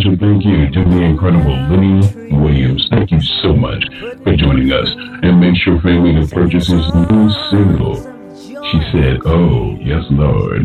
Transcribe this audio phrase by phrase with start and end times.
[0.00, 2.00] Special thank you to the incredible Lenny
[2.34, 2.86] Williams.
[2.90, 3.84] Thank you so much
[4.24, 4.88] for joining us.
[5.22, 7.96] And make sure family to purchase his new single.
[8.34, 10.64] She said, Oh, yes, Lord.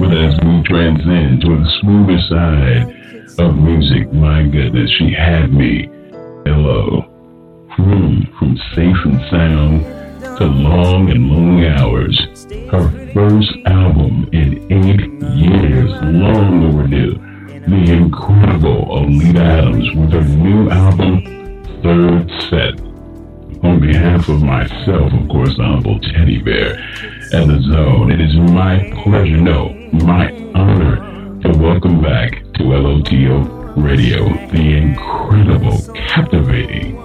[0.00, 4.10] but as we transcend to the smoother side of music.
[4.12, 5.88] My goodness, she had me.
[6.46, 7.02] Hello.
[7.72, 9.84] Hmm, from safe and sound
[10.38, 12.18] to long and lonely hours.
[12.70, 17.29] Her first album in eight years, long overdue.
[17.68, 21.22] The incredible Oleta Adams with her new album,
[21.82, 22.80] Third Set.
[23.62, 26.76] On behalf of myself, of course, the humble teddy bear
[27.32, 30.96] and the zone, it is my pleasure, no, my honor
[31.42, 36.96] to welcome back to LOTL Radio the incredible, captivating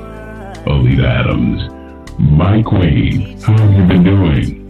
[0.66, 1.70] Oleta Adams.
[2.18, 4.65] My queen, how have you been doing?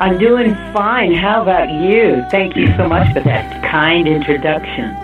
[0.00, 1.12] I'm doing fine.
[1.12, 2.24] How about you?
[2.30, 4.96] Thank you so much for that kind introduction.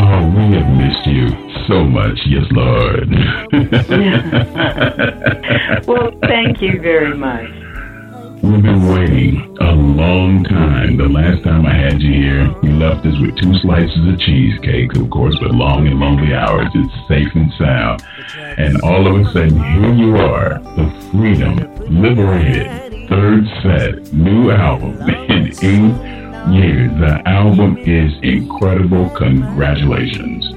[0.00, 1.28] Oh, we have missed you
[1.68, 2.18] so much.
[2.26, 3.08] Yes, Lord.
[5.86, 7.48] well, thank you very much.
[8.42, 10.96] We've been waiting a long time.
[10.96, 14.96] The last time I had you here, you left us with two slices of cheesecake,
[14.96, 16.66] of course, but long and lonely hours.
[16.74, 18.02] It's safe and sound.
[18.58, 21.58] And all of a sudden, here you are, the freedom,
[22.02, 25.62] liberated, third set, new album in eight
[26.50, 26.90] years.
[26.98, 29.10] The album is incredible.
[29.10, 30.48] Congratulations.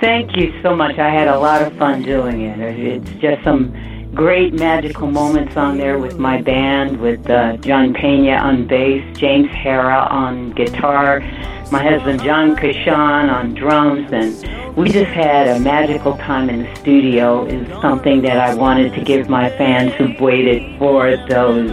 [0.00, 0.96] Thank you so much.
[0.98, 2.60] I had a lot of fun doing it.
[2.60, 3.74] It's just some
[4.14, 9.50] great magical moments on there with my band, with uh, John Pena on bass, James
[9.50, 11.20] Hara on guitar,
[11.70, 16.76] my husband John Cushon on drums, and we just had a magical time in the
[16.76, 17.44] studio.
[17.46, 21.70] Is something that I wanted to give my fans who've waited for those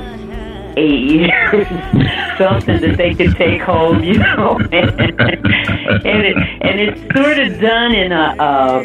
[0.77, 1.67] eight years,
[2.37, 4.59] something that they could take home, you know.
[4.71, 8.81] and it and it's sort of done in a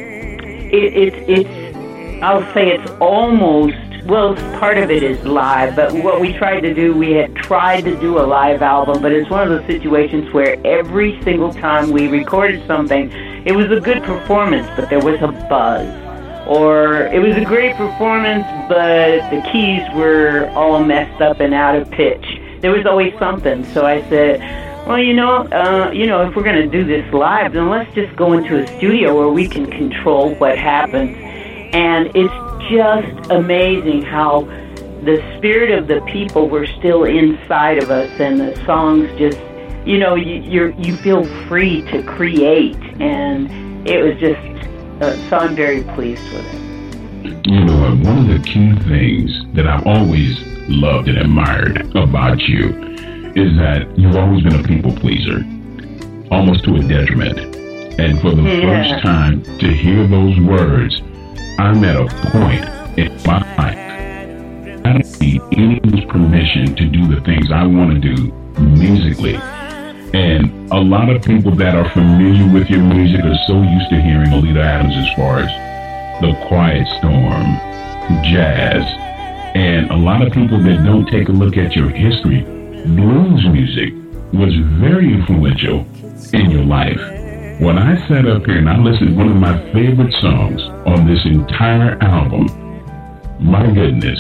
[0.73, 1.62] it, it it's
[2.23, 6.75] I'll say it's almost well, part of it is live, but what we tried to
[6.75, 10.33] do, we had tried to do a live album, but it's one of those situations
[10.33, 13.11] where every single time we recorded something,
[13.45, 15.87] it was a good performance, but there was a buzz.
[16.49, 21.77] Or it was a great performance, but the keys were all messed up and out
[21.77, 22.25] of pitch.
[22.61, 23.65] There was always something.
[23.67, 27.13] So I said, well, you know, uh, you know, if we're going to do this
[27.13, 31.17] live, then let's just go into a studio where we can control what happens
[31.73, 34.43] and it's just amazing how
[35.05, 39.39] the spirit of the people were still inside of us, and the songs just,
[39.87, 43.51] you know, you, you're you feel free to create, and
[43.89, 44.41] it was just.
[45.03, 47.47] Uh, so I'm very pleased with it.
[47.47, 52.69] You know, one of the key things that I've always loved and admired about you
[53.35, 55.43] is that you've always been a people pleaser,
[56.31, 57.39] almost to a detriment.
[57.99, 58.93] And for the yeah.
[58.93, 61.03] first time to hear those words
[61.59, 62.65] I'm at a point
[62.99, 63.79] in my life.
[64.85, 69.37] I don't need anyone's permission to do the things I want to do musically.
[70.15, 74.01] And a lot of people that are familiar with your music are so used to
[74.01, 77.57] hearing Oleta Adams as far as The Quiet Storm,
[78.25, 78.83] jazz,
[79.55, 82.43] and a lot of people that don't take a look at your history.
[82.43, 83.95] Blues music
[84.33, 85.87] was very influential
[86.33, 87.22] in your life.
[87.63, 91.07] When I sat up here and I listened to one of my favorite songs on
[91.07, 92.49] this entire album,
[93.39, 94.19] my goodness,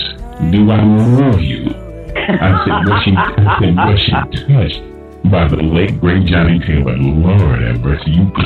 [0.52, 1.74] do I love you?
[2.14, 4.12] I said, what she, I said, she
[4.46, 4.80] touched
[5.28, 6.96] by the late great Johnny Taylor.
[6.96, 8.30] Lord have mercy, you.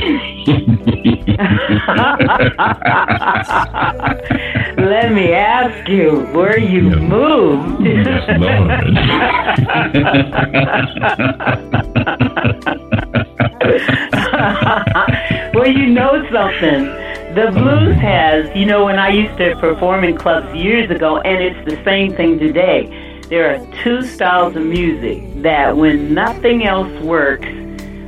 [4.87, 7.01] Let me ask you, where you Yes.
[7.03, 7.83] moved?
[7.85, 8.25] yes,
[15.55, 16.87] well, you know something.
[17.35, 21.43] The blues has, you know, when I used to perform in clubs years ago, and
[21.43, 23.21] it's the same thing today.
[23.29, 27.49] There are two styles of music that, when nothing else works,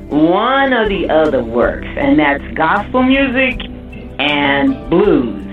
[0.09, 3.61] one or the other works, and that's gospel music
[4.19, 5.45] and blues.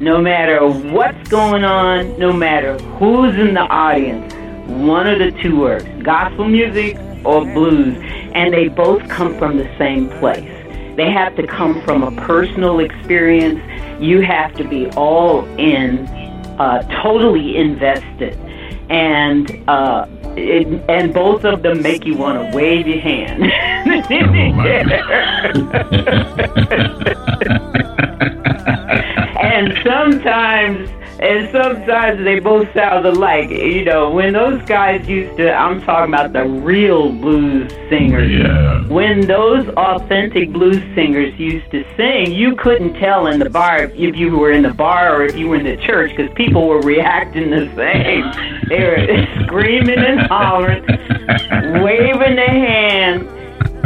[0.00, 4.32] No matter what's going on, no matter who's in the audience,
[4.66, 7.96] one of the two works gospel music or blues,
[8.34, 10.48] and they both come from the same place.
[10.96, 13.60] They have to come from a personal experience.
[14.00, 16.06] You have to be all in,
[16.58, 18.38] uh, totally invested.
[18.90, 23.42] And uh, it, and both of them make you want to wave your hand.
[29.42, 30.90] and sometimes
[31.22, 33.48] and sometimes they both sound alike.
[33.50, 38.30] You know, when those guys used to I'm talking about the real blues singers.
[38.30, 38.84] yeah.
[38.88, 44.16] When those authentic blues singers used to sing, you couldn't tell in the bar if
[44.16, 46.80] you were in the bar or if you were in the church because people were
[46.80, 48.68] reacting the same.
[48.68, 50.82] They were screaming and hollering,
[51.82, 53.24] waving their hands,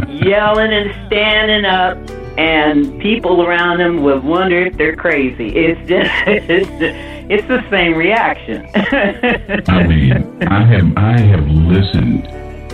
[0.08, 1.98] yelling and standing up,
[2.38, 5.48] and people around them would wonder if they're crazy.
[5.56, 6.68] It's just, it's,
[7.30, 8.68] it's the same reaction.
[9.68, 12.24] I mean, I have I have listened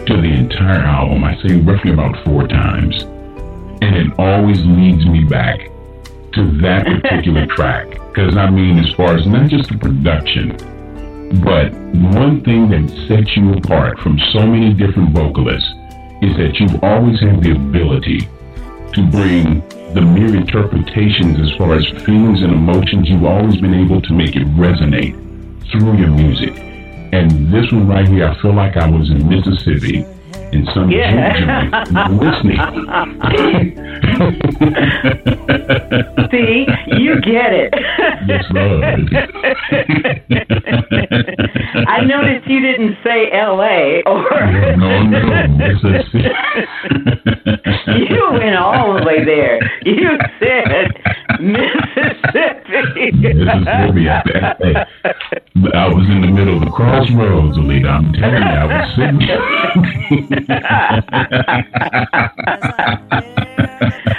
[0.06, 1.24] to the entire album.
[1.24, 5.60] I say roughly about four times, and it always leads me back
[6.34, 7.88] to that particular track.
[8.12, 10.56] Because I mean, as far as not just the production,
[11.42, 11.72] but
[12.12, 15.70] one thing that sets you apart from so many different vocalists
[16.20, 18.28] is that you've always had the ability
[18.92, 19.60] to bring
[19.94, 23.08] the mere interpretations as far as feelings and emotions.
[23.08, 25.14] You've always been able to make it resonate
[25.70, 26.56] through your music.
[27.12, 30.06] And this one right here, I feel like I was in Mississippi
[30.52, 31.84] in some Yeah.
[31.84, 32.58] joint listening.
[36.30, 36.66] See,
[36.98, 37.74] you get it.
[38.26, 38.82] yes, Lord.
[41.88, 44.02] I noticed you didn't say L.A.
[44.06, 44.22] or
[44.76, 46.28] no, no, Mississippi.
[48.08, 49.58] you went all the way there.
[49.84, 50.90] You said
[51.42, 53.10] Mississippi.
[53.10, 54.08] Mississippi.
[54.08, 54.22] I,
[54.62, 54.86] I,
[55.74, 57.88] I was in the middle of the crossroads, Oleta.
[57.88, 59.22] I'm telling you, I was sitting.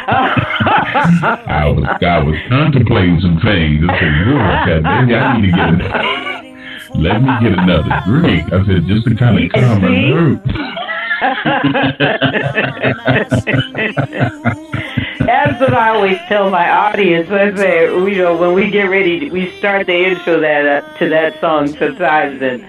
[0.05, 3.85] I was, I was contemplating some things.
[3.87, 5.91] I said, Lord, God, maybe I need to get it.
[6.95, 8.51] Let me get another drink.
[8.51, 10.41] I said, just to kind of calm my nerves.
[15.33, 17.27] That's what I always tell my audience.
[17.31, 21.09] I say, you know, when we get ready, we start the intro that uh, to
[21.09, 22.63] that song sometimes, and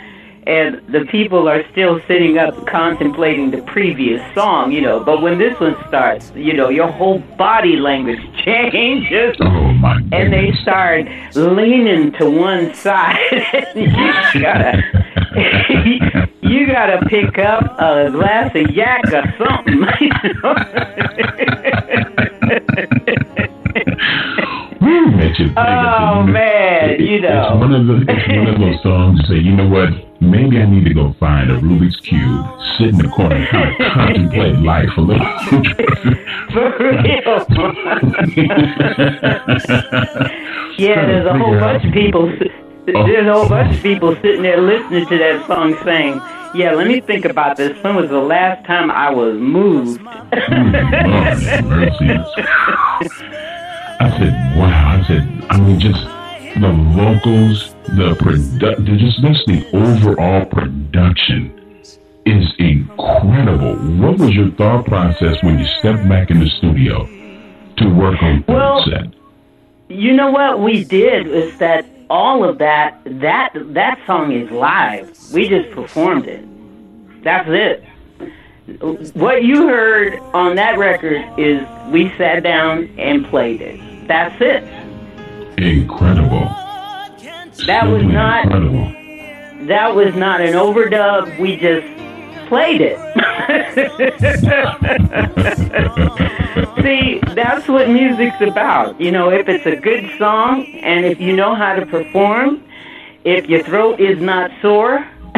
[0.47, 5.05] and the people are still sitting up contemplating the previous song, you know.
[5.05, 9.37] But when this one starts, you know, your whole body language changes.
[9.41, 13.19] Oh, my and they start leaning to one side.
[13.75, 14.83] you gotta,
[16.41, 19.85] you gotta pick up a glass of yak or something.
[24.81, 27.43] Woo, that you think Oh, man, it- you know.
[27.53, 29.89] It's one of the it's one of those songs you say, you know what?
[30.21, 32.47] Maybe I need to go find a Rubik's Cube,
[32.79, 35.27] sit in the corner and kind of contemplate life a little.
[36.53, 37.05] For real.
[40.79, 42.31] yeah, there's a whole bunch of people.
[42.87, 43.07] Oh.
[43.07, 46.21] There's a whole bunch of people sitting there listening to that song saying,
[46.55, 47.83] "Yeah, let me think about this.
[47.83, 52.11] When was the last time I was moved?" Oh, mercy.
[54.01, 55.01] I said, wow.
[55.01, 56.03] I said, I mean, just
[56.61, 61.53] the vocals, the produ- the- just just the overall production
[62.27, 63.77] is incredible.
[63.77, 67.07] What was your thought process when you stepped back in the studio
[67.79, 69.07] to work on Well, set?
[69.89, 75.17] You know what we did is that all of that that that song is live.
[75.33, 76.45] We just performed it.
[77.23, 77.85] That's it.
[79.15, 84.09] What you heard on that record is we sat down and played it.
[84.09, 84.63] That's it.
[85.59, 86.51] Incredible.
[87.67, 89.67] That was not- incredible.
[89.67, 91.39] That was not an overdub.
[91.39, 91.87] We just
[92.55, 92.99] played it.
[96.85, 99.01] See, that's what music's about.
[99.01, 102.63] You know, if it's a good song and if you know how to perform,
[103.25, 105.05] if your throat is not sore,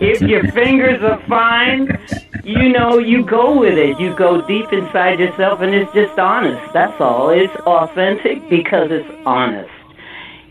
[0.00, 1.98] if your fingers are fine,
[2.42, 4.00] you know, you go with it.
[4.00, 6.72] You go deep inside yourself, and it's just honest.
[6.72, 7.28] That's all.
[7.28, 9.68] It's authentic because it's honest.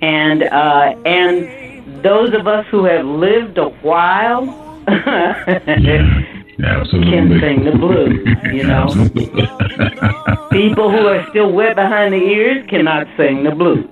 [0.01, 4.66] And uh, and those of us who have lived a while.
[4.88, 6.24] Yeah,
[6.60, 7.12] absolutely.
[7.12, 8.88] Can sing the blues, you know.
[10.51, 13.86] People who are still wet behind the ears cannot sing the blues.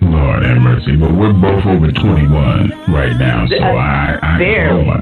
[0.00, 4.86] Lord have mercy, but we're both over 21 right now, so I, I barely.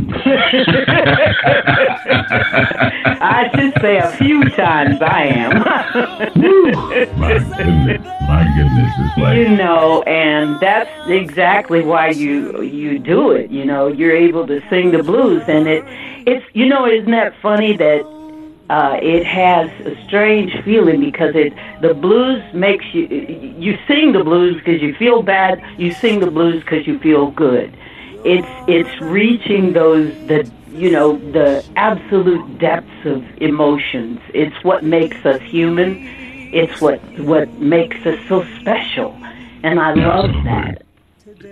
[3.21, 5.59] I should say a few times I am.
[7.19, 13.33] my goodness, my goodness, it's like you know, and that's exactly why you you do
[13.33, 13.51] it.
[13.51, 15.85] You know, you're able to sing the blues, and it
[16.27, 18.05] it's you know, isn't that funny that
[18.71, 21.53] uh, it has a strange feeling because it
[21.83, 23.07] the blues makes you
[23.59, 25.63] you sing the blues because you feel bad.
[25.79, 27.77] You sing the blues because you feel good.
[28.25, 34.21] It's it's reaching those the you know the absolute depths of emotions.
[34.33, 35.97] It's what makes us human.
[36.53, 39.13] It's what what makes us so special,
[39.63, 40.83] and I love that.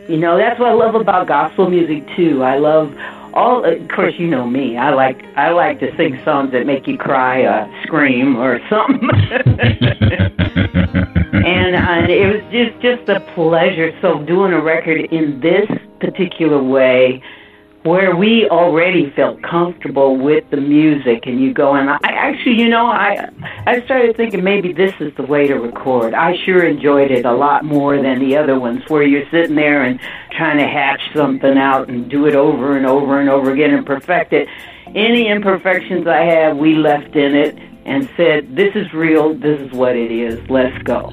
[0.09, 2.43] You know that's what I love about gospel music too.
[2.43, 2.97] I love
[3.35, 4.77] all of course you know me.
[4.77, 9.09] I like i like to sing songs that make you cry or scream or something.
[11.45, 13.91] And uh, it was just just a pleasure.
[14.01, 15.69] So doing a record in this
[16.01, 17.23] particular way
[17.83, 22.69] where we already felt comfortable with the music and you go and I actually you
[22.69, 23.29] know I
[23.67, 26.15] I started thinking maybe this is the way to record.
[26.15, 29.83] I sure enjoyed it a lot more than the other ones where you're sitting there
[29.83, 29.99] and
[30.31, 33.85] trying to hatch something out and do it over and over and over again and
[33.85, 34.49] perfect it.
[34.95, 39.35] Any imperfections I have, we left in it and said, "This is real.
[39.35, 40.39] This is what it is.
[40.49, 41.13] Let's go."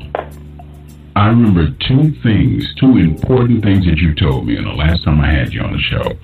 [1.15, 5.19] I remember two things, two important things that you told me in the last time
[5.19, 6.17] I had you on the show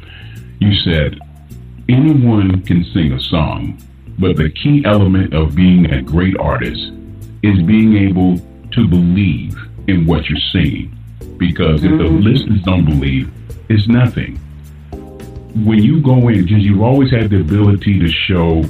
[0.66, 1.20] you said
[1.88, 3.78] anyone can sing a song,
[4.18, 6.92] but the key element of being a great artist
[7.44, 8.40] is being able
[8.72, 9.56] to believe
[9.88, 10.98] in what you're singing.
[11.38, 12.24] Because if the mm-hmm.
[12.24, 13.32] listeners don't believe,
[13.70, 14.38] it's nothing.
[15.64, 18.64] When you go in, because you've always had the ability to show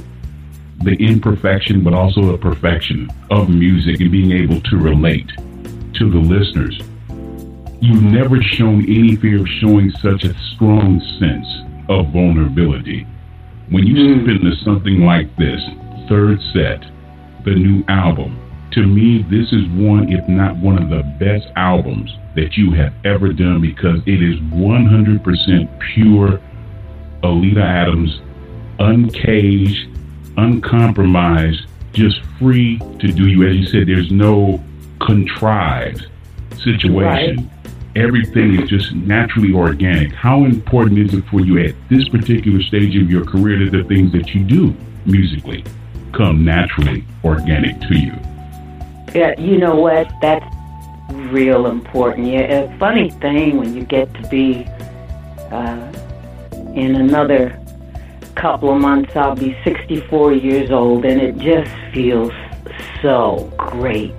[0.82, 5.28] the imperfection, but also the perfection of music and being able to relate
[5.94, 6.78] to the listeners.
[7.80, 13.06] You've never shown any fear of showing such a strong sense of vulnerability.
[13.70, 14.22] When you mm.
[14.22, 15.60] step into something like this,
[16.08, 16.80] third set,
[17.44, 22.10] the new album, to me, this is one, if not one of the best albums
[22.34, 26.40] that you have ever done because it is 100% pure
[27.22, 28.20] Oleta Adams,
[28.78, 29.88] uncaged,
[30.36, 33.48] uncompromised, just free to do you.
[33.48, 34.62] As you said, there's no
[35.00, 36.06] contrived
[36.62, 37.36] situation.
[37.36, 37.55] Right
[37.96, 40.12] everything is just naturally organic.
[40.12, 43.84] How important is it for you at this particular stage of your career that the
[43.84, 44.74] things that you do
[45.06, 45.64] musically
[46.12, 48.12] come naturally organic to you?
[49.14, 50.12] Yeah, you know what?
[50.20, 50.44] That's
[51.10, 52.28] real important.
[52.28, 54.66] Yeah, a funny thing when you get to be
[55.50, 55.92] uh,
[56.74, 57.58] in another
[58.34, 62.32] couple of months, I'll be 64 years old, and it just feels
[63.00, 64.14] so great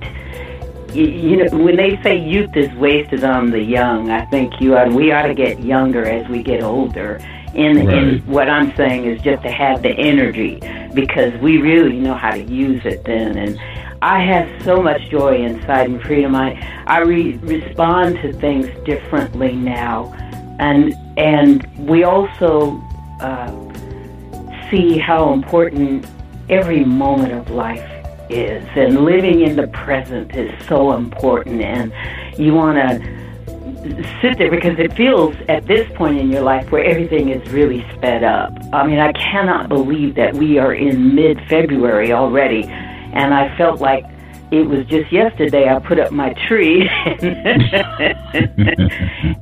[0.93, 4.91] you know, when they say youth is wasted on the young, I think you ought,
[4.91, 7.19] we ought to get younger as we get older.
[7.55, 7.97] And, right.
[7.97, 10.59] and what I'm saying is just to have the energy
[10.93, 13.37] because we really know how to use it then.
[13.37, 13.59] And
[14.01, 16.35] I have so much joy inside and freedom.
[16.35, 16.53] I
[16.85, 20.13] I re- respond to things differently now,
[20.59, 22.79] and and we also
[23.19, 23.51] uh,
[24.69, 26.05] see how important
[26.47, 27.96] every moment of life
[28.29, 28.67] is.
[28.75, 31.61] And living in the present is so important.
[31.61, 31.93] And
[32.37, 33.17] you want to
[34.21, 37.85] sit there because it feels at this point in your life where everything is really
[37.95, 38.53] sped up.
[38.73, 42.63] I mean, I cannot believe that we are in mid February already.
[42.65, 44.05] And I felt like
[44.49, 46.89] it was just yesterday I put up my tree.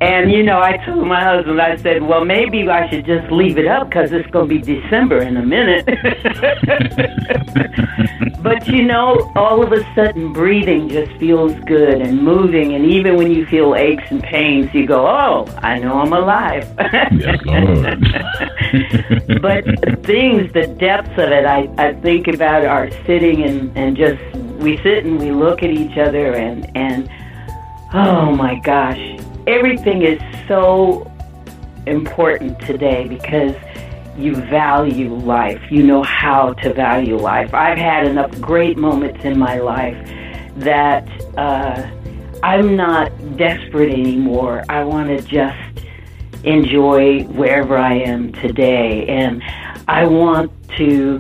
[0.02, 3.60] and, you know, I told my husband, I said, well, maybe I should just leave
[3.60, 5.86] it up because it's going to be December in a minute.
[8.42, 12.74] but, you know, all of a sudden breathing just feels good and moving.
[12.74, 16.68] And even when you feel aches and pains, you go, oh, I know I'm alive.
[16.80, 18.02] yes, Lord.
[19.40, 19.64] but
[20.04, 24.20] things, the depths of it, I, I think about are sitting and, and just
[24.66, 27.08] we sit and we look at each other and and
[27.94, 29.00] oh my gosh,
[29.46, 31.10] everything is so
[31.86, 33.56] important today because
[34.18, 35.62] you value life.
[35.70, 37.54] You know how to value life.
[37.54, 39.96] I've had enough great moments in my life
[40.56, 41.08] that
[41.38, 41.88] uh,
[42.42, 44.64] I'm not desperate anymore.
[44.68, 45.86] I want to just
[46.44, 49.06] enjoy wherever I am today.
[49.06, 49.44] And
[49.88, 51.20] I want to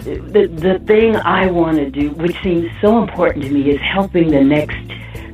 [0.00, 4.30] the the thing I want to do, which seems so important to me, is helping
[4.30, 4.78] the next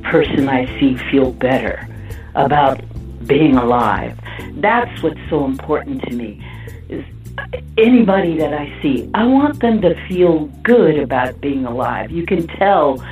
[0.03, 1.87] person I see feel better
[2.35, 2.81] about
[3.25, 4.17] being alive.
[4.53, 6.43] That's what's so important to me.
[6.89, 7.03] Is
[7.77, 12.11] anybody that I see, I want them to feel good about being alive.
[12.11, 13.03] You can tell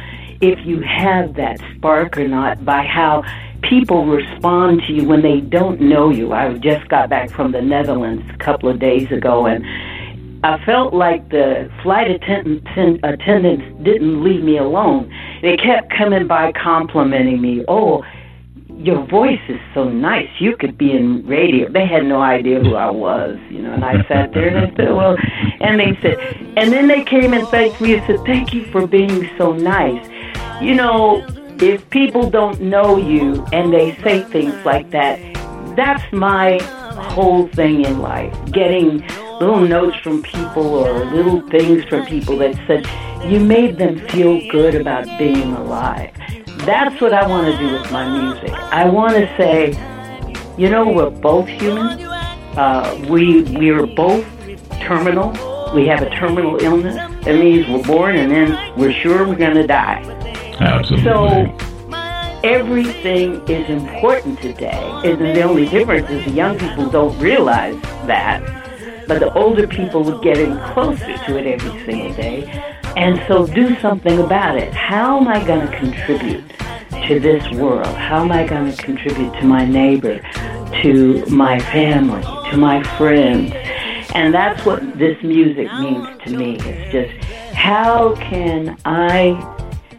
[0.41, 3.23] if you have that spark or not by how
[3.61, 6.33] people respond to you when they don't know you.
[6.33, 9.65] I just got back from the Netherlands a couple of days ago and
[10.45, 15.11] I felt like the flight attendant, attendants didn't leave me alone.
[15.41, 17.65] They kept coming by complimenting me.
[17.67, 18.03] Oh,
[18.77, 20.29] your voice is so nice.
[20.37, 21.67] You could be in radio.
[21.71, 23.73] They had no idea who I was, you know.
[23.73, 25.17] And I sat there and I said, well,
[25.61, 26.19] and they said,
[26.57, 30.07] and then they came and thanked me and said, thank you for being so nice.
[30.61, 31.25] You know,
[31.59, 35.17] if people don't know you and they say things like that,
[35.75, 36.59] that's my
[37.09, 38.31] whole thing in life.
[38.51, 39.01] Getting
[39.39, 42.85] little notes from people or little things from people that said
[43.29, 46.11] you made them feel good about being alive.
[46.59, 48.51] That's what I want to do with my music.
[48.51, 49.69] I want to say,
[50.57, 52.01] you know, we're both human.
[52.57, 54.25] Uh, we we are both
[54.81, 55.31] terminal.
[55.73, 56.95] We have a terminal illness.
[57.25, 60.01] That means we're born and then we're sure we're going to die.
[60.59, 61.03] Absolutely.
[61.03, 61.65] So
[62.43, 65.01] everything is important today.
[65.03, 68.64] And the only difference is the young people don't realize that
[69.07, 72.45] but the older people are getting closer to it every single day.
[72.95, 74.73] And so do something about it.
[74.73, 76.43] How am I going to contribute
[77.07, 77.87] to this world?
[77.87, 80.19] How am I going to contribute to my neighbor,
[80.81, 82.21] to my family,
[82.51, 83.53] to my friends?
[84.13, 86.57] And that's what this music means to me.
[86.61, 89.33] It's just how can I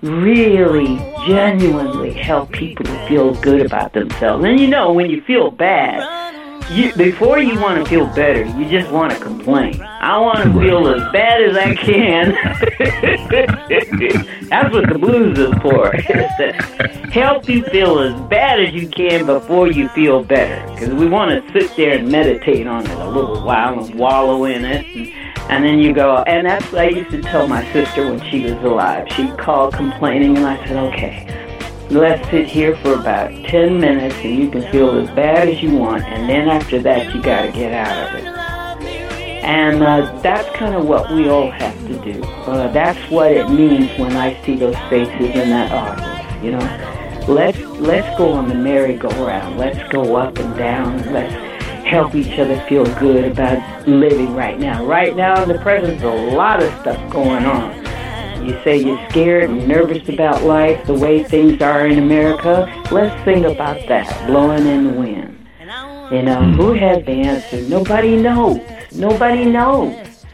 [0.01, 0.97] really
[1.27, 4.45] genuinely help people to feel good about themselves?
[4.45, 6.26] And you know, when you feel bad,
[6.71, 9.81] you, before you want to feel better, you just want to complain.
[9.83, 12.33] I want to feel as bad as I can.
[14.49, 15.93] That's what the blues is for.
[17.11, 20.73] help you feel as bad as you can before you feel better.
[20.73, 24.45] Because we want to sit there and meditate on it a little while and wallow
[24.45, 24.87] in it.
[24.87, 25.13] And,
[25.51, 28.43] and then you go, and that's what I used to tell my sister when she
[28.43, 29.07] was alive.
[29.13, 31.46] She'd call complaining, and I said, okay
[31.91, 35.77] let's sit here for about 10 minutes and you can feel as bad as you
[35.77, 38.25] want, and then after that, you got to get out of it.
[39.45, 42.23] And uh, that's kind of what we all have to do.
[42.25, 46.45] Uh, that's what it means when I see those faces in that audience.
[46.45, 49.57] You know, let's let's go on the merry-go-round.
[49.57, 51.13] Let's go up and down.
[51.13, 51.33] Let's
[51.87, 54.85] help each other feel good about living right now.
[54.85, 57.76] Right now in the present, there's a lot of stuff going on
[58.45, 62.73] you say you're scared and nervous about life, the way things are in America.
[62.91, 65.37] Let's think about that, blowing in the wind.
[66.11, 66.55] You know, mm.
[66.55, 67.63] who has the answer?
[67.63, 68.61] Nobody knows.
[68.93, 70.25] Nobody knows.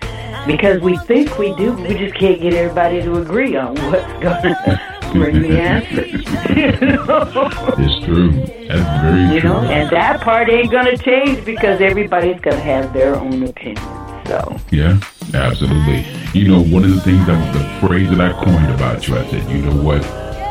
[0.47, 4.55] Because we think we do, we just can't get everybody to agree on what's going
[4.55, 4.81] to
[5.13, 6.07] bring the answer.
[6.07, 7.51] you know?
[7.79, 8.33] It's true.
[8.69, 9.51] That's very you true.
[9.51, 13.43] know, and that part ain't going to change because everybody's going to have their own
[13.45, 13.85] opinion.
[14.27, 14.61] So.
[14.71, 15.01] Yeah,
[15.35, 16.07] absolutely.
[16.35, 19.29] You know, one of the things that the phrase that I coined about you, I
[19.31, 20.03] said, you know what?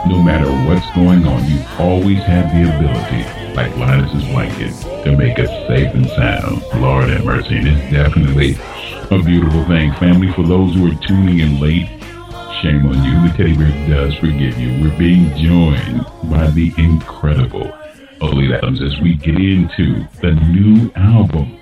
[0.08, 5.38] No matter what's going on, you always have the ability, like Linus's blanket, to make
[5.40, 6.64] us safe and sound.
[6.82, 7.58] Lord have mercy.
[7.58, 8.58] And it's definitely
[9.12, 9.94] a beautiful thing.
[9.94, 11.88] Family, for those who are tuning in late,
[12.62, 13.28] shame on you.
[13.28, 14.84] The teddy bear does forgive you.
[14.84, 17.72] We're being joined by the incredible
[18.22, 21.58] Oleta Adams as we get into the new album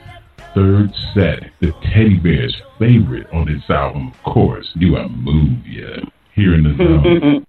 [0.53, 6.05] third set, the teddy bear's favorite on this album, of course, Do I Move Ya?
[6.33, 7.45] Here in the zone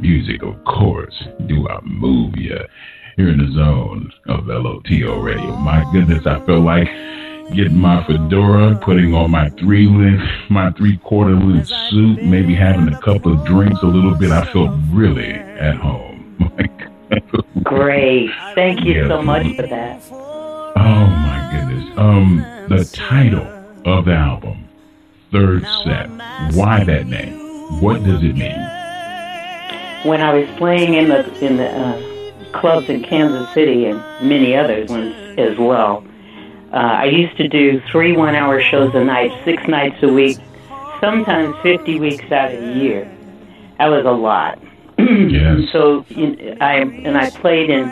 [0.00, 1.24] music, of course.
[1.46, 2.58] Do I move ya?
[3.16, 5.56] Here in the zone of LOTL radio.
[5.56, 6.86] My goodness, I feel like
[7.54, 12.92] getting my fedora, putting on my three length, my three quarter length suit, maybe having
[12.92, 14.30] a couple of drinks a little bit.
[14.30, 16.38] I felt really at home.
[17.64, 18.30] Great.
[18.54, 19.08] Thank you yes.
[19.08, 20.02] so much for that.
[20.12, 21.98] Oh my goodness.
[21.98, 23.46] Um, the title
[23.84, 24.68] of the album,
[25.32, 26.08] Third Set.
[26.54, 27.80] Why that name?
[27.80, 28.77] What does it mean?
[30.04, 34.54] When I was playing in the in the uh, clubs in Kansas City and many
[34.54, 36.04] others ones as well,
[36.72, 40.38] uh, I used to do three one-hour shows a night, six nights a week,
[41.00, 43.10] sometimes 50 weeks out of the year.
[43.78, 44.58] That was a lot.
[44.98, 45.70] yes.
[45.72, 46.04] So
[46.60, 47.88] I and I played in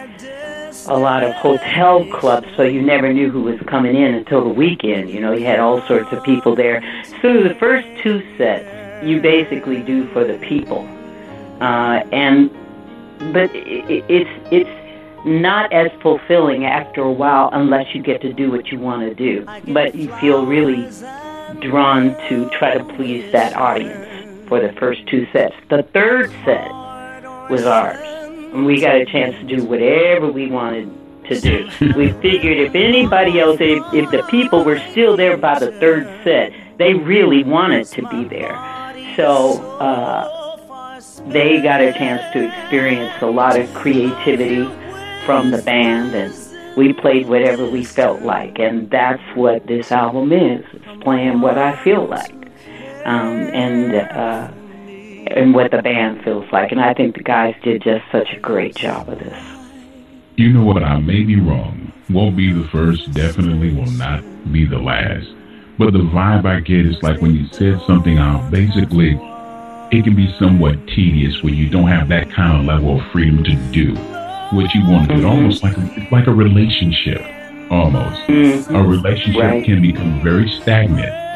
[0.88, 4.50] a lot of hotel clubs, so you never knew who was coming in until the
[4.50, 5.10] weekend.
[5.10, 6.82] You know, you had all sorts of people there.
[7.22, 10.86] So the first two sets you basically do for the people,
[11.60, 12.50] uh, and
[13.32, 18.50] but it, it's it's not as fulfilling after a while unless you get to do
[18.50, 19.44] what you want to do.
[19.72, 20.88] But you feel really
[21.60, 25.54] drawn to try to please that audience for the first two sets.
[25.68, 26.70] The third set
[27.50, 27.98] was ours
[28.56, 30.90] and we got a chance to do whatever we wanted
[31.28, 31.68] to do.
[31.96, 36.06] we figured if anybody else, if, if the people were still there by the third
[36.24, 38.54] set, they really wanted to be there.
[39.16, 40.35] So uh,
[41.28, 44.64] they got a chance to experience a lot of creativity
[45.24, 46.34] from the band, and
[46.76, 48.58] we played whatever we felt like.
[48.58, 50.64] And that's what this album is.
[50.72, 52.32] It's playing what I feel like.
[53.04, 54.50] Um, and uh,
[55.28, 56.72] and what the band feels like.
[56.72, 59.56] And I think the guys did just such a great job of this.
[60.36, 60.82] You know what?
[60.82, 61.92] I may be wrong.
[62.10, 65.26] Won't be the first, definitely will not be the last.
[65.78, 69.14] But the vibe I get is like when you said something i'll basically,
[69.92, 73.44] it can be somewhat tedious when you don't have that kind of level of freedom
[73.44, 73.94] to do
[74.54, 75.26] what you want to do.
[75.26, 77.22] Almost like a, like a relationship,
[77.70, 78.20] almost.
[78.26, 78.74] Mm-hmm.
[78.74, 79.64] A relationship right.
[79.64, 81.26] can become very stagnant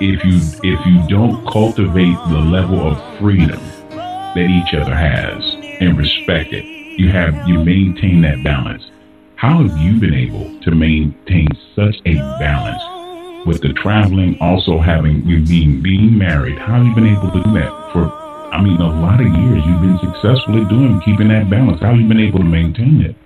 [0.00, 3.60] if you if you don't cultivate the level of freedom
[3.90, 5.42] that each other has
[5.80, 6.64] and respect it,
[6.98, 8.90] you have you maintain that balance.
[9.36, 12.99] How have you been able to maintain such a balance
[13.46, 16.58] with the traveling, also having you being being married?
[16.58, 18.10] How have you been able to do that for?
[18.52, 21.80] I mean, a lot of years you've been successfully doing keeping that balance.
[21.80, 23.16] How have you been able to maintain it?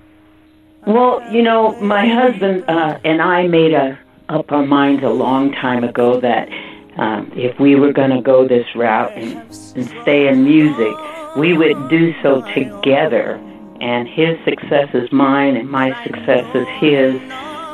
[0.87, 3.99] Well, you know, my husband uh, and I made a
[4.29, 6.49] up our minds a long time ago that
[6.97, 9.33] um, if we were going to go this route and,
[9.77, 10.95] and stay in music,
[11.37, 13.35] we would do so together.
[13.81, 17.21] And his success is mine, and my success is his.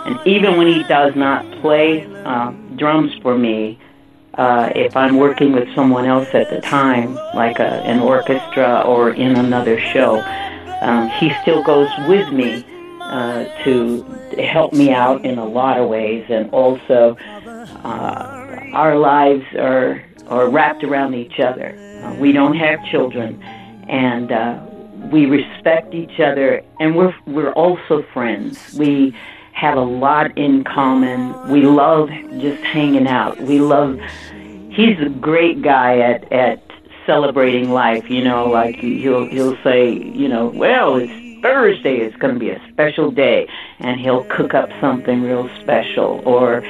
[0.06, 3.78] And even when he does not play uh, drums for me,
[4.34, 9.10] uh, if I'm working with someone else at the time, like a, an orchestra or
[9.10, 10.20] in another show,
[10.80, 12.64] um, he still goes with me
[13.00, 14.02] uh, to
[14.38, 17.16] help me out in a lot of ways, and also
[17.84, 21.76] uh, our lives are are wrapped around each other.
[22.04, 23.42] Uh, we don't have children,
[23.88, 24.58] and uh,
[25.10, 28.74] we respect each other, and we're we're also friends.
[28.78, 29.14] We
[29.60, 31.50] have a lot in common.
[31.50, 32.08] We love
[32.40, 33.38] just hanging out.
[33.42, 34.00] We love.
[34.70, 36.62] He's a great guy at at
[37.04, 38.08] celebrating life.
[38.08, 42.48] You know, like he'll he'll say, you know, well, it's Thursday It's going to be
[42.48, 43.48] a special day,
[43.80, 46.22] and he'll cook up something real special.
[46.24, 46.62] Or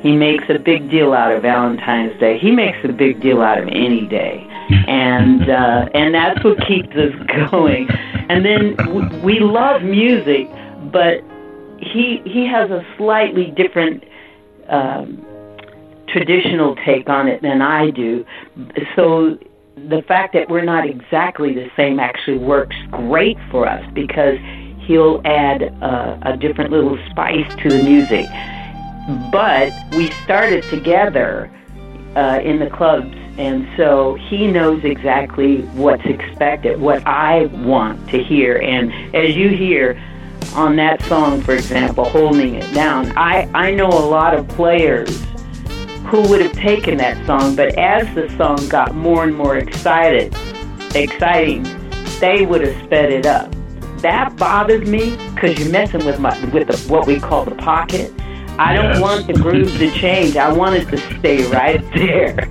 [0.00, 2.38] he makes a big deal out of Valentine's Day.
[2.38, 4.46] He makes a big deal out of any day,
[4.88, 7.12] and uh, and that's what keeps us
[7.50, 7.90] going.
[8.30, 10.48] And then w- we love music,
[10.90, 11.22] but
[11.92, 14.04] he he has a slightly different.
[14.68, 15.24] Um,
[16.08, 18.24] traditional take on it than I do.
[18.96, 19.38] So
[19.76, 24.38] the fact that we're not exactly the same actually works great for us because
[24.80, 28.26] he'll add a, a different little spice to the music.
[29.30, 31.50] But we started together
[32.16, 38.22] uh, in the clubs, and so he knows exactly what's expected, what I want to
[38.22, 38.56] hear.
[38.56, 39.94] And as you hear
[40.54, 45.08] on that song, for example, Holding It Down, I, I know a lot of players
[46.06, 50.34] who would have taken that song, but as the song got more and more excited,
[50.94, 51.64] exciting,
[52.20, 53.54] they would have sped it up.
[53.98, 58.12] That bothers me because you're messing with my with the, what we call the pocket.
[58.58, 60.36] I don't want the groove to change.
[60.36, 62.48] I want it to stay right there.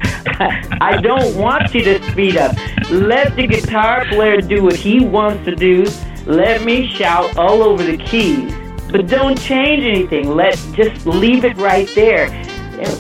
[0.80, 2.56] I don't want you to speed up.
[2.90, 5.86] Let the guitar player do what he wants to do.
[6.28, 8.54] Let me shout all over the keys.
[8.92, 10.30] But don't change anything.
[10.36, 12.30] Let just leave it right there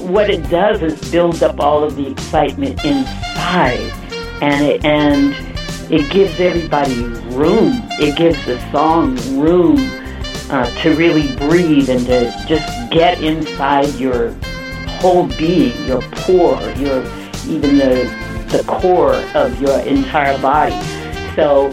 [0.08, 3.92] what it does is build up all of the excitement inside,
[4.42, 5.36] and it, and
[5.92, 7.04] it gives everybody
[7.36, 7.82] room.
[8.00, 9.78] It gives the song room
[10.50, 14.32] uh, to really breathe and to just get inside your
[15.00, 17.04] whole being, your pore, your
[17.46, 20.80] even the the core of your entire body.
[21.36, 21.70] So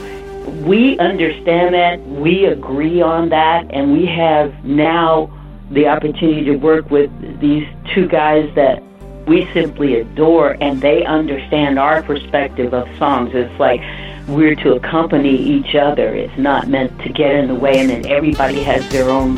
[0.64, 5.30] we understand that, we agree on that, and we have now
[5.70, 8.82] the opportunity to work with these two guys that
[9.26, 13.30] we simply adore, and they understand our perspective of songs.
[13.34, 13.80] It's like
[14.26, 16.14] we're to accompany each other.
[16.14, 19.36] It's not meant to get in the way, and then everybody has their own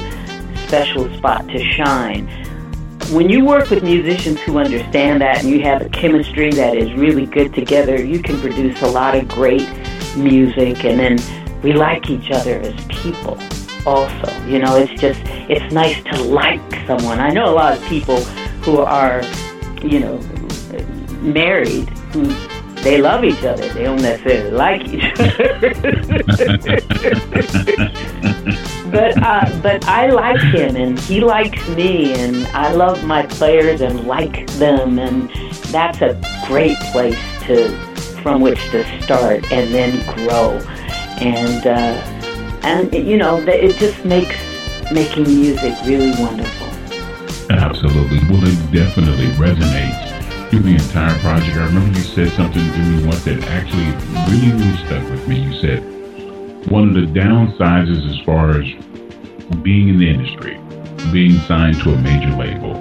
[0.67, 2.27] special spot to shine.
[3.11, 6.93] When you work with musicians who understand that and you have a chemistry that is
[6.95, 9.69] really good together, you can produce a lot of great
[10.17, 13.39] music, and then we like each other as people
[13.87, 14.47] also.
[14.47, 17.21] You know, it's just, it's nice to like someone.
[17.21, 18.21] I know a lot of people
[18.65, 19.23] who are,
[19.83, 20.19] you know,
[21.21, 22.25] married who
[22.83, 23.69] they love each other.
[23.73, 25.57] They don't necessarily like each other.
[28.91, 33.81] but uh, but I like him and he likes me and I love my players
[33.81, 35.29] and like them and
[35.73, 37.86] that's a great place to
[38.27, 40.59] from which to start and then grow
[41.21, 41.95] and uh,
[42.65, 44.35] and you know it just makes
[44.91, 46.67] making music really wonderful.
[47.51, 48.19] Absolutely.
[48.29, 51.57] Well, it definitely resonates through the entire project.
[51.57, 53.93] I remember you said something to me once that actually
[54.27, 55.43] really, really stuck with me.
[55.43, 60.59] You said one of the downsides as far as being in the industry,
[61.13, 62.75] being signed to a major label,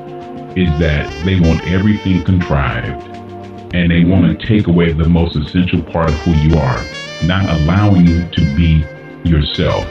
[0.57, 3.11] is that they want everything contrived
[3.73, 6.83] and they want to take away the most essential part of who you are,
[7.23, 8.85] not allowing you to be
[9.23, 9.85] yourself.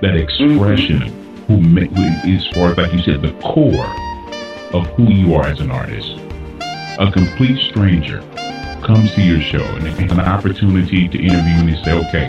[0.00, 1.76] That expression, mm-hmm.
[1.76, 3.86] who as far as like you said, the core
[4.72, 6.18] of who you are as an artist
[6.98, 8.20] a complete stranger
[8.82, 12.28] comes to your show and it's an opportunity to interview and say, okay,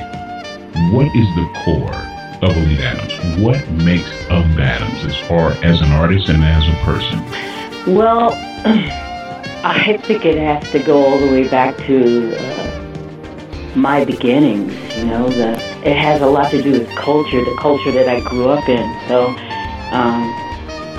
[0.91, 1.93] what is the core
[2.41, 3.39] of Oleta Adams?
[3.39, 7.93] What makes of Adams as far as an artist and as a person?
[7.93, 8.31] Well,
[9.67, 14.71] I think it has to go all the way back to uh, my beginnings.
[14.95, 18.19] You know, the it has a lot to do with culture, the culture that I
[18.29, 19.07] grew up in.
[19.07, 19.29] So
[19.91, 20.31] um,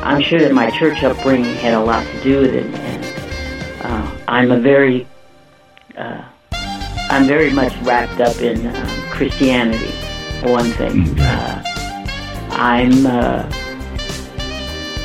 [0.03, 2.67] I'm sure that my church upbringing had a lot to do with it.
[2.67, 5.07] And uh, I'm a very,
[5.97, 9.93] uh, I'm very much wrapped up in um, Christianity.
[10.41, 11.21] For one thing, mm-hmm.
[11.21, 13.66] uh, I'm uh,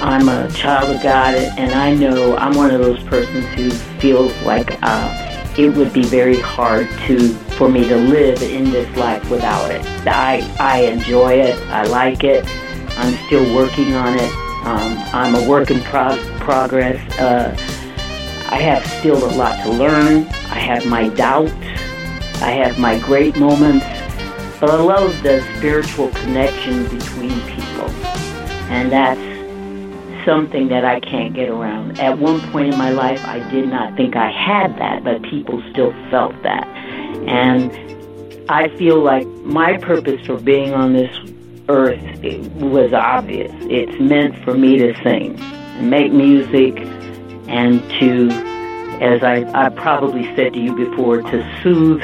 [0.01, 4.35] I'm a child of God, and I know I'm one of those persons who feels
[4.41, 9.29] like uh, it would be very hard to for me to live in this life
[9.29, 9.85] without it.
[10.07, 11.55] I I enjoy it.
[11.67, 12.43] I like it.
[12.97, 14.31] I'm still working on it.
[14.65, 16.97] Um, I'm a work in pro- progress.
[17.19, 17.55] Uh,
[18.49, 20.25] I have still a lot to learn.
[20.49, 21.53] I have my doubts.
[22.41, 23.85] I have my great moments.
[24.59, 27.89] But I love the spiritual connection between people.
[28.69, 29.30] And that's
[30.25, 31.99] something that I can't get around.
[31.99, 35.61] At one point in my life, I did not think I had that, but people
[35.71, 36.67] still felt that.
[37.27, 37.71] And
[38.49, 41.15] I feel like my purpose for being on this
[41.69, 42.01] earth
[42.55, 43.51] was obvious.
[43.61, 46.77] It's meant for me to sing and make music
[47.47, 48.29] and to,
[49.01, 52.03] as I, I probably said to you before, to soothe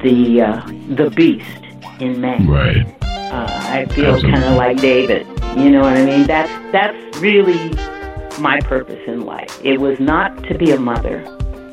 [0.00, 1.46] the uh, the beast
[2.00, 2.46] in man.
[2.46, 2.86] Right.
[3.02, 5.26] Uh, I feel kind of like David.
[5.56, 6.26] You know what I mean?
[6.26, 7.70] That's that's really
[8.40, 9.60] my purpose in life.
[9.64, 11.24] It was not to be a mother.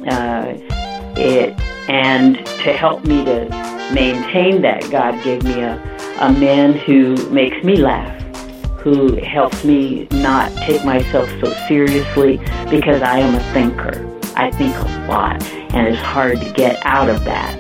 [0.08, 0.54] Uh,
[1.16, 1.58] it
[1.90, 3.50] and to help me to
[3.94, 5.76] maintain that, God gave me a,
[6.20, 8.24] a man who makes me laugh
[8.84, 12.38] who helps me not take myself so seriously
[12.70, 14.10] because I am a thinker.
[14.36, 15.42] I think a lot,
[15.74, 17.58] and it's hard to get out of that.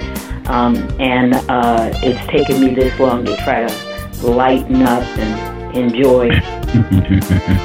[0.50, 6.30] Um, and uh, it's taken me this long to try to lighten up and enjoy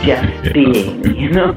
[0.05, 1.53] just being, you know?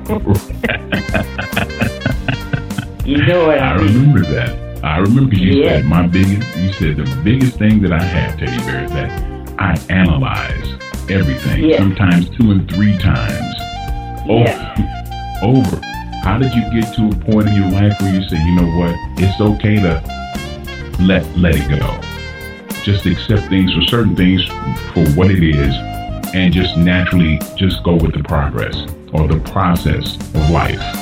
[3.05, 3.93] you know what I, I mean?
[3.93, 4.83] remember that.
[4.83, 5.77] I remember you yeah.
[5.77, 6.57] said my biggest.
[6.57, 9.11] You said the biggest thing that I have, Teddy Bear, is that
[9.59, 10.67] I analyze
[11.09, 11.79] everything, yes.
[11.79, 13.55] sometimes two and three times.
[14.27, 14.45] Oh,
[15.41, 15.81] over, over.
[16.23, 18.69] How did you get to a point in your life where you say, you know
[18.77, 20.01] what, it's okay to
[20.99, 21.99] let let it go.
[22.83, 24.43] Just accept things for certain things
[24.93, 25.75] for what it is
[26.33, 31.00] and just naturally just go with the progress or the process of life.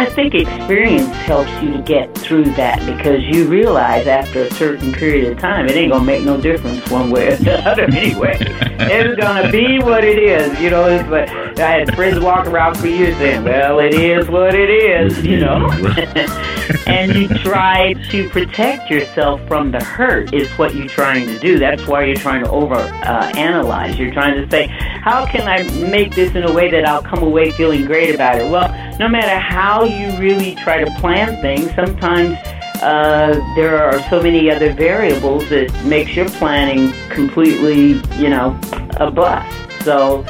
[0.00, 4.94] I think experience helps you to get through that because you realize after a certain
[4.94, 8.38] period of time it ain't gonna make no difference one way or the other anyway.
[8.40, 10.86] it's gonna be what it is, you know.
[10.86, 11.28] It's like
[11.58, 15.38] I had friends walk around for years saying, "Well, it is what it is," you
[15.38, 15.70] know.
[16.86, 21.58] and you try to protect yourself from the hurt is what you're trying to do.
[21.58, 23.98] That's why you're trying to over uh, analyze.
[23.98, 24.68] You're trying to say,
[25.02, 28.38] "How can I make this in a way that I'll come away feeling great about
[28.38, 32.36] it?" Well, no matter how you really try to plan things, sometimes
[32.82, 38.58] uh, there are so many other variables that makes your planning completely, you know,
[38.96, 39.54] a bust.
[39.84, 40.24] So,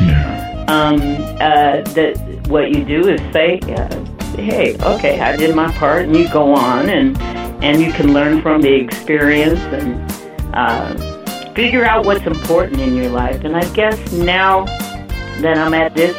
[0.69, 1.01] um,
[1.41, 2.17] uh, that
[2.49, 4.05] what you do is say, uh,
[4.37, 7.17] "Hey, okay, I did my part," and you go on, and
[7.63, 10.95] and you can learn from the experience and uh,
[11.55, 13.45] figure out what's important in your life.
[13.45, 14.65] And I guess now
[15.41, 16.17] that I'm at this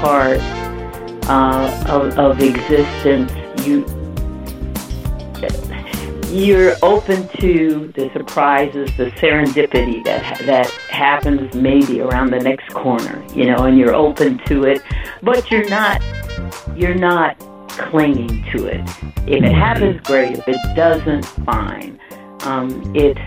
[0.00, 0.40] part
[1.28, 3.32] uh, of, of existence,
[3.66, 3.84] you
[6.30, 13.24] you're open to the surprises, the serendipity that that happens maybe around the next corner,
[13.34, 14.80] you know, and you're open to it,
[15.22, 16.00] but you're not
[16.76, 17.36] you're not
[17.68, 18.80] clinging to it.
[19.26, 20.38] If it happens, great.
[20.38, 22.00] If it doesn't, fine.
[22.42, 23.20] Um, it's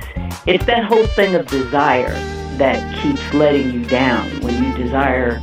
[0.47, 2.13] it's that whole thing of desire
[2.57, 5.41] that keeps letting you down when you desire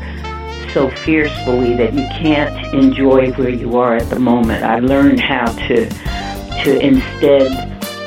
[0.73, 4.65] so fiercely that you can't enjoy where you are at the moment.
[4.65, 5.89] I learned how to
[6.65, 7.51] to instead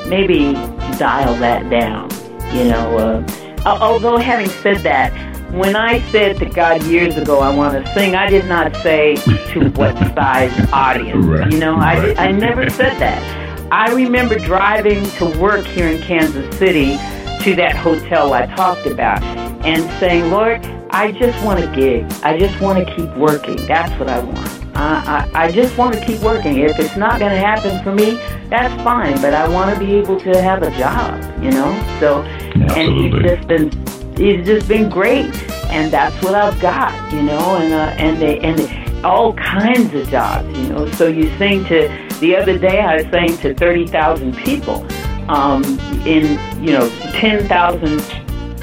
[0.07, 0.53] maybe
[0.97, 2.09] dial that down.
[2.55, 5.11] You know, uh, although having said that,
[5.53, 9.15] when I said to God years ago I want to sing, I did not say
[9.15, 11.25] to what size audience.
[11.25, 12.17] Right, You know, right.
[12.17, 13.43] I I never said that.
[13.71, 16.97] I remember driving to work here in Kansas City
[17.43, 19.21] to that hotel I talked about
[19.65, 20.63] and saying, Lord,
[20.93, 22.05] I just want a gig.
[22.21, 23.55] I just want to keep working.
[23.65, 24.77] That's what I want.
[24.77, 26.59] I, I, I just want to keep working.
[26.59, 28.11] If it's not going to happen for me,
[28.47, 29.19] that's fine.
[29.19, 31.97] But I want to be able to have a job, you know.
[31.99, 33.71] So, and he's just been
[34.15, 35.33] he's just been great,
[35.71, 37.55] and that's what I've got, you know.
[37.55, 40.91] And uh, and they and they, all kinds of jobs, you know.
[40.91, 41.87] So you sing to
[42.19, 44.85] the other day I sang to thirty thousand people,
[45.27, 45.63] um,
[46.05, 47.99] in you know ten thousand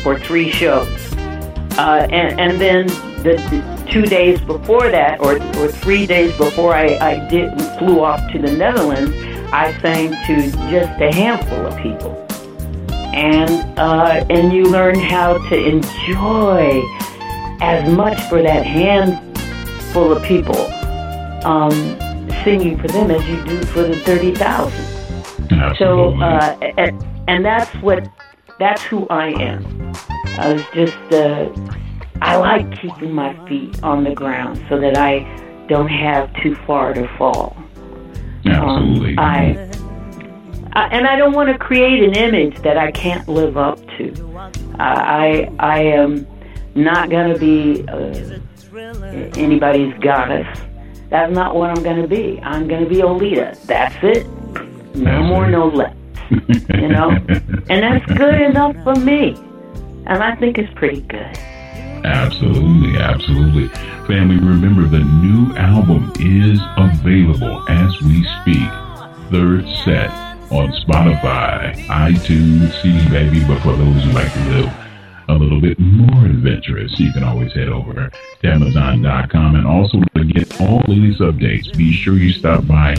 [0.03, 1.10] for three shows.
[1.79, 2.87] Uh, and, and then
[3.23, 8.01] the, the two days before that, or, or three days before I, I did flew
[8.01, 9.13] off to the Netherlands,
[9.53, 12.17] I sang to just a handful of people.
[13.13, 16.83] And uh, and you learn how to enjoy
[17.61, 20.61] as much for that handful of people
[21.45, 21.73] um,
[22.45, 24.87] singing for them as you do for the thirty thousand.
[25.77, 28.09] So, uh, and, and that's what,
[28.59, 29.65] that's who I am.
[30.39, 31.49] I was just, uh,
[32.23, 35.21] I like keeping my feet on the ground so that I
[35.69, 37.57] don't have too far to fall.
[38.45, 39.17] Absolutely.
[39.17, 39.71] Um, I,
[40.73, 44.51] I, and I don't want to create an image that I can't live up to.
[44.79, 46.27] I, I, I am
[46.75, 48.39] not going to be uh,
[49.39, 50.47] anybody's goddess.
[51.09, 52.41] That's not what I'm going to be.
[52.43, 53.59] I'm going to be Oleta.
[53.65, 54.27] That's it.
[54.95, 55.97] No That's more, no less.
[56.31, 57.11] You know?
[57.69, 59.37] and that's good enough for me.
[60.11, 61.39] And I think it's pretty good.
[62.05, 63.69] Absolutely, absolutely.
[64.09, 68.69] Family, remember the new album is available as we speak.
[69.31, 70.11] Third set
[70.51, 73.45] on Spotify, iTunes, CD Baby.
[73.47, 74.73] But for those who like to live
[75.29, 78.11] a little bit more adventurous, you can always head over
[78.43, 79.55] to Amazon.com.
[79.55, 82.97] And also to get all latest updates, be sure you stop by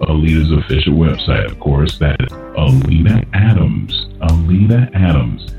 [0.00, 1.44] Oleta's official website.
[1.44, 4.08] Of course, that is Oleta Adams.
[4.22, 5.54] Oleta Adams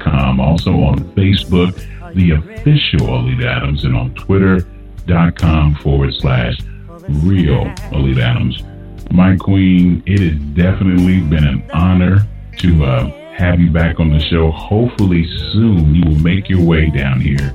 [0.00, 0.40] com.
[0.40, 1.74] Also on Facebook,
[2.14, 6.56] the official Oleta Adams, and on Twitter.com forward slash
[7.08, 8.62] real Oleta Adams.
[9.10, 12.26] My queen, it has definitely been an honor
[12.58, 14.50] to uh, have you back on the show.
[14.50, 17.54] Hopefully, soon you will make your way down here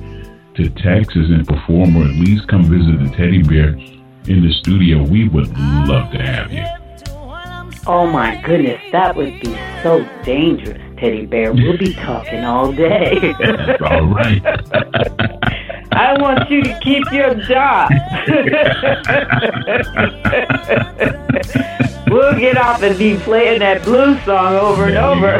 [0.54, 3.70] to Texas and perform, or at least come visit the teddy bear
[4.28, 5.02] in the studio.
[5.02, 5.48] We would
[5.88, 6.79] love to have you.
[7.86, 11.54] Oh my goodness, that would be so dangerous, Teddy Bear.
[11.54, 13.32] We'll be talking all day.
[13.80, 14.42] All right.
[15.92, 17.90] I want you to keep your job.
[22.10, 25.38] we'll get off and be playing that blues song over and over.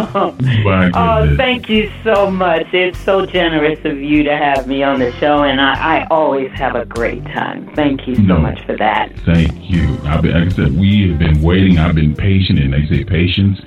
[0.94, 2.66] oh, thank you so much.
[2.72, 6.50] It's so generous of you to have me on the show, and I, I always
[6.52, 7.72] have a great time.
[7.74, 8.38] Thank you so No.
[8.38, 9.12] much for that.
[9.26, 9.98] Thank you.
[10.04, 11.78] I've been, like I said, we have been waiting.
[11.78, 13.58] I've been patient, and they say patience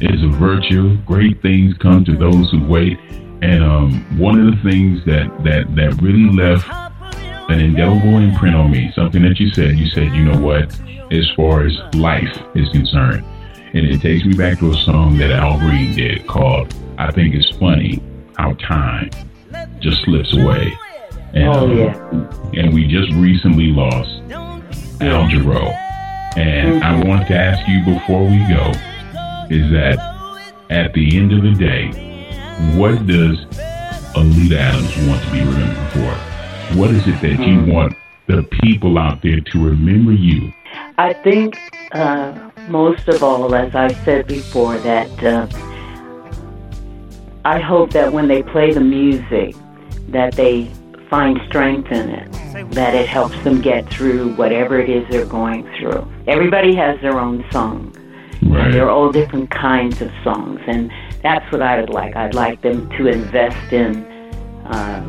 [0.00, 0.96] is a virtue.
[1.04, 2.98] Great things come to those who wait.
[3.42, 6.66] And um, one of the things that, that, that really left
[7.50, 10.64] an indelible imprint on me, something that you said, you said, you know what,
[11.12, 13.24] as far as life is concerned.
[13.74, 17.34] And it takes me back to a song that Al Green did called I Think
[17.34, 18.02] It's Funny
[18.36, 19.10] How Time
[19.80, 20.72] Just Slips Away.
[21.34, 22.08] And, oh, yeah.
[22.10, 24.08] Um, and we just recently lost
[25.02, 25.72] Al Jarreau.
[26.36, 26.84] And mm-hmm.
[26.84, 28.72] I want to ask you before we go
[29.50, 29.98] is that
[30.70, 31.88] at the end of the day,
[32.76, 33.38] what does
[34.16, 36.78] Oleta Adams want to be remembered for?
[36.78, 37.72] What is it that you mm.
[37.72, 37.94] want
[38.26, 40.52] the people out there to remember you?
[40.98, 41.56] I think
[41.92, 45.46] uh, most of all, as I said before, that uh,
[47.44, 49.54] I hope that when they play the music,
[50.08, 50.70] that they
[51.08, 55.64] find strength in it, that it helps them get through whatever it is they're going
[55.78, 56.06] through.
[56.26, 57.94] Everybody has their own song,
[58.42, 58.66] right.
[58.66, 60.92] and they're all different kinds of songs, and
[61.22, 62.16] that's what I would like.
[62.16, 64.04] I'd like them to invest in
[64.66, 65.02] uh,